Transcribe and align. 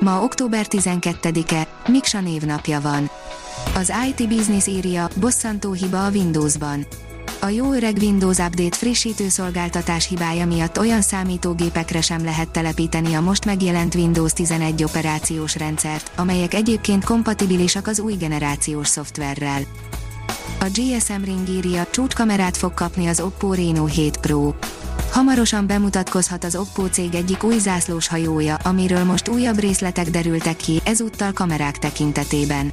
Ma 0.00 0.22
október 0.22 0.66
12-e, 0.70 1.68
Miksa 1.88 2.20
névnapja 2.20 2.80
van. 2.80 3.10
Az 3.76 3.92
IT 4.08 4.28
Business 4.28 4.66
írja, 4.66 5.08
bosszantó 5.20 5.72
hiba 5.72 6.06
a 6.06 6.10
Windowsban. 6.10 6.86
A 7.40 7.48
jó 7.48 7.72
öreg 7.72 7.96
Windows 8.00 8.38
Update 8.38 8.76
frissítő 8.76 9.28
szolgáltatás 9.28 10.08
hibája 10.08 10.46
miatt 10.46 10.78
olyan 10.78 11.00
számítógépekre 11.00 12.00
sem 12.00 12.24
lehet 12.24 12.48
telepíteni 12.48 13.14
a 13.14 13.20
most 13.20 13.44
megjelent 13.44 13.94
Windows 13.94 14.32
11 14.32 14.84
operációs 14.84 15.56
rendszert, 15.56 16.10
amelyek 16.16 16.54
egyébként 16.54 17.04
kompatibilisak 17.04 17.86
az 17.86 18.00
új 18.00 18.14
generációs 18.14 18.88
szoftverrel. 18.88 19.62
A 20.60 20.66
GSM 20.74 21.22
Ring 21.24 21.48
írja, 21.48 21.86
csúcskamerát 21.90 22.56
fog 22.56 22.74
kapni 22.74 23.06
az 23.06 23.20
Oppo 23.20 23.54
Reno 23.54 23.84
7 23.84 24.16
Pro. 24.16 24.54
Hamarosan 25.14 25.66
bemutatkozhat 25.66 26.44
az 26.44 26.56
Oppo 26.56 26.86
cég 26.86 27.14
egyik 27.14 27.44
új 27.44 27.58
zászlós 27.58 28.08
hajója, 28.08 28.54
amiről 28.54 29.04
most 29.04 29.28
újabb 29.28 29.58
részletek 29.58 30.10
derültek 30.10 30.56
ki, 30.56 30.80
ezúttal 30.84 31.32
kamerák 31.32 31.78
tekintetében. 31.78 32.72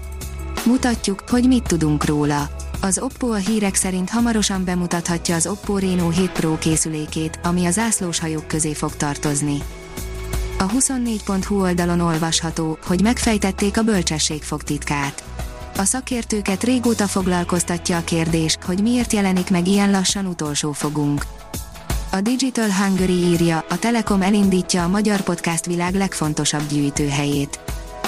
Mutatjuk, 0.66 1.24
hogy 1.30 1.48
mit 1.48 1.64
tudunk 1.64 2.06
róla. 2.06 2.50
Az 2.80 3.00
Oppo 3.00 3.28
a 3.28 3.36
hírek 3.36 3.76
szerint 3.76 4.10
hamarosan 4.10 4.66
bemutathatja 4.66 5.36
az 5.36 5.48
Oppo 5.48 5.78
Reno 5.78 6.10
7 6.10 6.32
Pro 6.32 6.58
készülékét, 6.58 7.40
ami 7.44 7.66
a 7.66 7.72
zászlós 7.72 8.20
hajók 8.20 8.48
közé 8.48 8.74
fog 8.74 8.96
tartozni. 8.96 9.58
A 10.58 10.66
24.hu 10.66 11.62
oldalon 11.62 12.00
olvasható, 12.00 12.78
hogy 12.86 13.02
megfejtették 13.02 13.78
a 13.78 13.84
bölcsesség 13.84 14.44
fogtitkát. 14.44 15.24
A 15.78 15.84
szakértőket 15.84 16.64
régóta 16.64 17.08
foglalkoztatja 17.08 17.98
a 17.98 18.04
kérdés, 18.04 18.58
hogy 18.66 18.82
miért 18.82 19.14
jelenik 19.14 19.50
meg 19.50 19.68
ilyen 19.68 19.92
lassan 19.92 20.26
utolsó 20.26 20.72
fogunk. 20.72 21.26
A 22.14 22.22
Digital 22.22 22.72
Hungary 22.72 23.14
írja, 23.14 23.66
a 23.70 23.80
Telekom 23.80 24.22
elindítja 24.22 24.84
a 24.84 24.88
magyar 24.88 25.22
podcast 25.22 25.66
világ 25.66 25.94
legfontosabb 25.94 26.68
gyűjtőhelyét. 26.68 27.60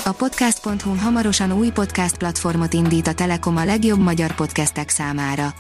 A 0.06 0.12
podcast.hu 0.12 0.96
hamarosan 0.96 1.52
új 1.52 1.70
podcast 1.70 2.18
platformot 2.18 2.74
indít 2.74 3.08
a 3.08 3.14
Telekom 3.14 3.58
a 3.58 3.66
legjobb 3.66 4.00
magyar 4.00 4.36
podcastek 4.36 4.90
számára. 4.90 5.54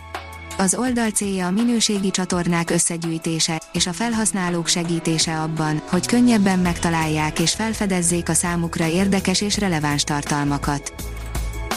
Az 0.58 0.75
oldal 0.75 1.09
célja 1.09 1.45
a 1.45 1.52
minőségi 1.52 2.11
csatornák 2.11 2.69
összegyűjtése 2.69 3.61
és 3.73 3.88
a 3.88 3.94
felhasználók 3.94 4.67
segítése 4.67 5.41
abban, 5.41 5.81
hogy 5.89 6.05
könnyebben 6.05 6.59
megtalálják 6.59 7.39
és 7.39 7.53
felfedezzék 7.53 8.30
a 8.30 8.33
számukra 8.33 8.88
érdekes 8.88 9.41
és 9.41 9.57
releváns 9.57 10.03
tartalmakat. 10.03 10.94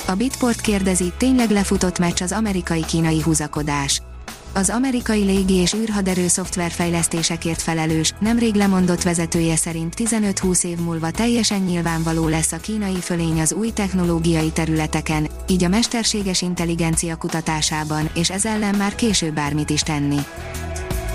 A 0.07 0.15
Bitport 0.15 0.61
kérdezi, 0.61 1.13
tényleg 1.19 1.51
lefutott 1.51 1.99
meccs 1.99 2.23
az 2.23 2.33
amerikai-kínai 2.33 3.21
húzakodás 3.23 4.03
az 4.57 4.71
amerikai 4.71 5.23
légi 5.23 5.55
és 5.55 5.75
űrhaderő 5.75 6.29
szoftverfejlesztésekért 6.29 7.63
felelős, 7.63 8.13
nemrég 8.19 8.55
lemondott 8.55 9.03
vezetője 9.03 9.57
szerint 9.57 9.95
15-20 9.97 10.65
év 10.65 10.79
múlva 10.79 11.11
teljesen 11.11 11.61
nyilvánvaló 11.61 12.29
lesz 12.29 12.53
a 12.53 12.57
kínai 12.57 13.01
fölény 13.01 13.41
az 13.41 13.53
új 13.53 13.71
technológiai 13.71 14.51
területeken, 14.51 15.29
így 15.49 15.65
a 15.65 15.69
mesterséges 15.69 16.43
intelligencia 16.43 17.17
kutatásában, 17.17 18.11
és 18.15 18.31
ez 18.31 18.45
ellen 18.45 18.75
már 18.75 18.95
később 18.95 19.35
bármit 19.35 19.71
is 19.71 19.81
tenni. 19.81 20.19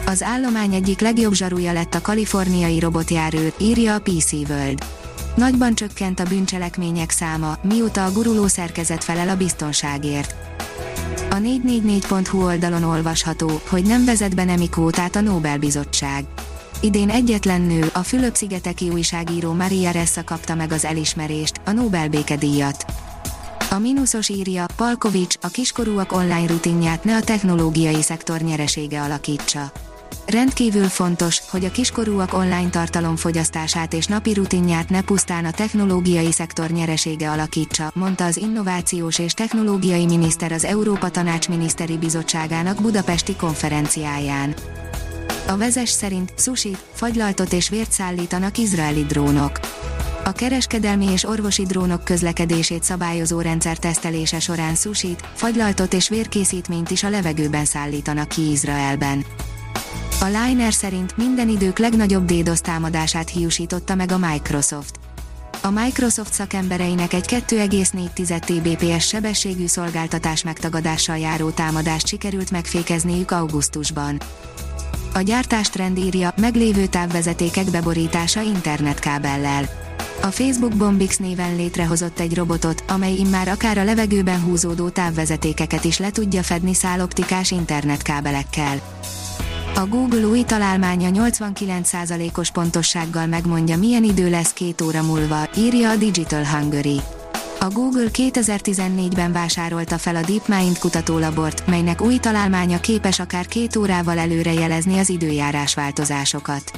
Az 0.06 0.24
állomány 0.24 0.74
egyik 0.74 1.00
legjobb 1.00 1.34
zsarúja 1.34 1.74
lett 1.74 1.94
a 1.94 2.02
kaliforniai 2.02 2.80
robotjárőr, 2.80 3.54
írja 3.60 3.96
a 3.96 4.00
PC 4.00 4.32
World. 4.32 4.86
Nagyban 5.36 5.76
csökkent 5.76 6.20
a 6.20 6.24
bűncselekmények 6.24 7.12
száma, 7.12 7.58
mióta 7.62 8.06
a 8.06 8.12
guruló 8.12 8.48
szerkezet 8.48 9.04
felel 9.04 9.30
a 9.30 9.36
biztonságért 9.36 10.36
a 11.30 11.36
444.hu 11.36 12.44
oldalon 12.44 12.84
olvasható, 12.84 13.62
hogy 13.70 13.84
nem 13.84 14.06
vezet 14.06 14.36
be 14.36 14.44
nemi 14.44 14.70
kvótát 14.70 15.16
a 15.16 15.22
Nobel-bizottság. 15.22 16.26
Idén 16.82 17.10
egyetlen 17.10 17.62
nő, 17.62 17.90
a 17.94 18.00
Fülöp-szigeteki 18.00 18.90
újságíró 18.90 19.54
Maria 19.54 19.92
Ressa 19.92 20.24
kapta 20.24 20.56
meg 20.56 20.72
az 20.72 20.86
elismerést, 20.86 21.62
a 21.66 21.72
Nobel 21.72 22.10
békedíjat. 22.10 22.86
A 23.70 23.78
mínuszos 23.78 24.30
írja, 24.30 24.66
Palkovics 24.76 25.36
a 25.42 25.48
kiskorúak 25.48 26.12
online 26.12 26.48
rutinját 26.48 27.04
ne 27.04 27.16
a 27.16 27.22
technológiai 27.22 28.02
szektor 28.02 28.40
nyeresége 28.40 29.02
alakítsa. 29.02 29.72
Rendkívül 30.26 30.88
fontos, 30.88 31.42
hogy 31.50 31.66
a 31.66 31.72
kiskorúak 31.72 32.34
online 32.34 32.70
tartalom 32.70 33.16
fogyasztását 33.16 33.94
és 33.94 34.06
napi 34.06 34.34
rutinját 34.34 34.90
ne 34.90 35.02
pusztán 35.02 35.46
a 35.46 35.52
technológiai 35.52 36.32
szektor 36.32 36.70
nyeresége 36.70 37.32
alakítsa, 37.32 37.92
mondta 37.96 38.26
az 38.26 38.38
Innovációs 38.38 39.20
és 39.20 39.34
Technológiai 39.34 40.06
Miniszter 40.06 40.52
az 40.52 40.66
Európa 40.66 41.10
Tanács 41.10 41.50
Miniszteri 41.50 41.98
Bizottságának 41.98 42.82
budapesti 42.82 43.36
konferenciáján. 43.36 44.54
A 45.48 45.58
vezes 45.58 45.90
szerint 45.90 46.34
sushi, 46.38 46.78
fagylaltot 46.94 47.54
és 47.54 47.70
vért 47.70 47.92
szállítanak 47.92 48.58
izraeli 48.58 49.04
drónok. 49.04 49.60
A 50.24 50.32
kereskedelmi 50.32 51.06
és 51.12 51.24
orvosi 51.24 51.66
drónok 51.66 52.04
közlekedését 52.04 52.84
szabályozó 52.84 53.42
rendszer 53.42 53.78
tesztelése 53.78 54.40
során 54.40 54.76
sushit, 54.76 55.30
fagylaltot 55.36 55.94
és 55.94 56.10
vérkészítményt 56.10 56.92
is 56.92 57.04
a 57.04 57.10
levegőben 57.10 57.66
szállítanak 57.66 58.28
ki 58.28 58.52
Izraelben. 58.52 59.26
A 60.24 60.26
Liner 60.26 60.74
szerint 60.74 61.18
minden 61.18 61.50
idők 61.50 61.78
legnagyobb 61.78 62.26
DDoS 62.26 62.62
támadását 62.62 63.30
hiúsította 63.30 63.96
meg 63.96 64.12
a 64.12 64.18
Microsoft. 64.18 65.00
A 65.62 65.70
Microsoft 65.70 66.34
szakembereinek 66.34 67.14
egy 67.14 67.26
2,4 67.28 68.40
Tbps 68.40 69.08
sebességű 69.08 69.68
szolgáltatás 69.68 70.44
megtagadással 70.44 71.18
járó 71.18 71.50
támadást 71.50 72.08
sikerült 72.08 72.52
megfékezniük 72.52 73.32
augusztusban. 73.32 74.20
A 75.14 75.22
gyártástrend 75.22 75.98
írja, 75.98 76.34
meglévő 76.38 76.86
távvezetékek 76.86 77.70
beborítása 77.72 78.42
internetkábellel. 78.42 79.70
A 80.22 80.28
Facebook 80.28 80.76
Bombix 80.76 81.18
néven 81.18 81.56
létrehozott 81.56 82.20
egy 82.20 82.36
robotot, 82.36 82.84
amely 82.88 83.14
immár 83.14 83.48
akár 83.48 83.78
a 83.78 83.84
levegőben 83.84 84.42
húzódó 84.42 84.90
távvezetékeket 84.90 85.84
is 85.84 85.98
le 85.98 86.12
tudja 86.12 86.44
fedni 86.44 86.74
száloptikás 86.74 87.52
internetkábelekkel. 87.52 88.82
A 89.82 89.88
Google 89.88 90.26
új 90.26 90.44
találmánya 90.44 91.10
89%-os 91.14 92.52
pontossággal 92.52 93.26
megmondja 93.26 93.78
milyen 93.78 94.04
idő 94.04 94.30
lesz 94.30 94.54
két 94.54 94.82
óra 94.82 95.02
múlva, 95.02 95.50
írja 95.58 95.90
a 95.90 95.96
Digital 95.96 96.46
Hungary. 96.46 97.02
A 97.60 97.68
Google 97.68 98.08
2014-ben 98.14 99.32
vásárolta 99.32 99.98
fel 99.98 100.16
a 100.16 100.22
DeepMind 100.22 100.80
kutatólabort, 100.80 101.68
melynek 101.68 102.02
új 102.02 102.18
találmánya 102.18 102.80
képes 102.80 103.20
akár 103.20 103.46
két 103.46 103.76
órával 103.76 104.18
előre 104.18 104.54
jelezni 104.54 104.98
az 104.98 105.10
időjárás 105.10 105.74
változásokat. 105.74 106.72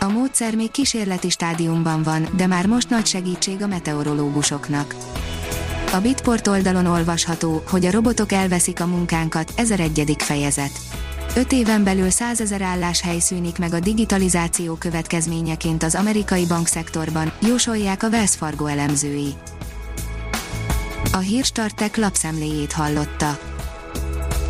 A 0.00 0.08
módszer 0.08 0.54
még 0.54 0.70
kísérleti 0.70 1.30
stádiumban 1.30 2.02
van, 2.02 2.28
de 2.36 2.46
már 2.46 2.66
most 2.66 2.90
nagy 2.90 3.06
segítség 3.06 3.62
a 3.62 3.66
meteorológusoknak. 3.66 4.94
A 5.92 6.00
Bitport 6.00 6.46
oldalon 6.46 6.86
olvasható, 6.86 7.62
hogy 7.68 7.86
a 7.86 7.90
robotok 7.90 8.32
elveszik 8.32 8.80
a 8.80 8.86
munkánkat, 8.86 9.52
1001. 9.56 10.16
fejezet. 10.18 10.80
5 11.36 11.52
éven 11.52 11.84
belül 11.84 12.10
100 12.10 12.40
ezer 12.40 12.62
álláshely 12.62 13.18
szűnik 13.18 13.58
meg 13.58 13.74
a 13.74 13.80
digitalizáció 13.80 14.74
következményeként 14.74 15.82
az 15.82 15.94
amerikai 15.94 16.46
bankszektorban, 16.46 17.32
jósolják 17.46 18.02
a 18.02 18.08
Wells 18.08 18.34
Fargo 18.34 18.66
elemzői. 18.66 19.34
A 21.12 21.18
Hírstartek 21.18 21.96
lapszemléjét 21.96 22.72
hallotta. 22.72 23.38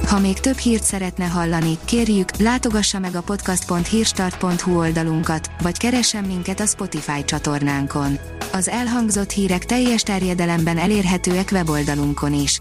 Ha 0.06 0.18
még 0.18 0.40
több 0.40 0.56
hírt 0.56 0.82
szeretne 0.82 1.24
hallani, 1.24 1.78
kérjük, 1.84 2.36
látogassa 2.36 2.98
meg 2.98 3.14
a 3.14 3.20
podcast.hírstart.hu 3.20 4.78
oldalunkat, 4.78 5.50
vagy 5.62 5.78
keressen 5.78 6.24
minket 6.24 6.60
a 6.60 6.66
Spotify 6.66 7.24
csatornánkon. 7.24 8.18
Az 8.52 8.68
elhangzott 8.68 9.30
hírek 9.30 9.64
teljes 9.64 10.02
terjedelemben 10.02 10.78
elérhetőek 10.78 11.48
weboldalunkon 11.52 12.32
is. 12.32 12.60